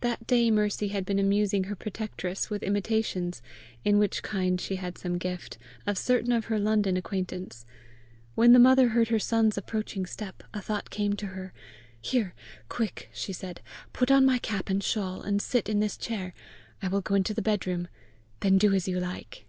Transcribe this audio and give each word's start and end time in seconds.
That 0.00 0.26
day 0.26 0.50
Mercy 0.50 0.88
had 0.88 1.04
been 1.06 1.20
amusing 1.20 1.70
her 1.70 1.76
protectress 1.76 2.50
with 2.50 2.64
imitations, 2.64 3.40
in 3.84 3.96
which 3.96 4.24
kind 4.24 4.60
she 4.60 4.74
had 4.74 4.98
some 4.98 5.18
gift, 5.18 5.56
of 5.86 5.96
certain 5.96 6.32
of 6.32 6.46
her 6.46 6.58
London 6.58 6.96
acquaintance: 6.96 7.64
when 8.34 8.54
the 8.54 8.58
mother 8.58 8.88
heard 8.88 9.06
her 9.06 9.20
son's 9.20 9.56
approaching 9.56 10.04
step, 10.04 10.42
a 10.52 10.60
thought 10.60 10.90
came 10.90 11.12
to 11.12 11.26
her. 11.26 11.52
"Here! 12.00 12.34
Quick!" 12.68 13.08
she 13.12 13.32
said; 13.32 13.60
"Put 13.92 14.10
on 14.10 14.26
my 14.26 14.38
cap 14.38 14.68
and 14.68 14.82
shawl, 14.82 15.22
and 15.22 15.40
sit 15.40 15.68
in 15.68 15.78
this 15.78 15.96
chair. 15.96 16.34
I 16.82 16.88
will 16.88 17.00
go 17.00 17.14
into 17.14 17.32
the 17.32 17.40
bedroom. 17.40 17.86
Then 18.40 18.58
do 18.58 18.74
as 18.74 18.88
you 18.88 18.98
like." 18.98 19.46